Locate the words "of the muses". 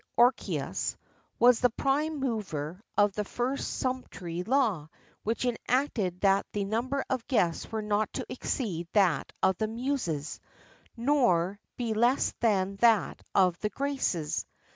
9.43-10.39